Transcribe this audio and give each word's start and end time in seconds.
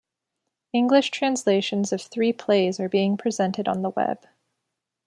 English 0.73 1.11
translations 1.11 1.93
of 1.93 2.01
three 2.01 2.33
plays 2.33 2.79
are 2.79 2.89
being 2.89 3.17
presented 3.17 3.67
on 3.67 3.83
the 3.83 3.91
Web. 3.91 4.25